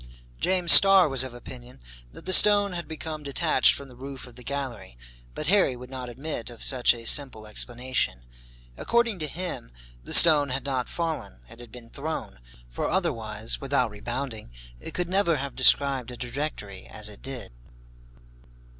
[0.39, 1.79] James Starr was of opinion
[2.11, 4.97] that the stone had become detached from the roof of the gallery;
[5.35, 8.25] but Harry would not admit of such a simple explanation.
[8.77, 9.71] According to him,
[10.03, 15.07] the stone had not fallen, it had been thrown; for otherwise, without rebounding, it could
[15.07, 17.51] never have described a trajectory as it did.